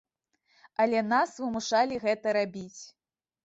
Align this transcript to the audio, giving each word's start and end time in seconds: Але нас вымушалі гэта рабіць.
Але 0.85 1.03
нас 1.11 1.37
вымушалі 1.45 2.03
гэта 2.09 2.37
рабіць. 2.41 2.79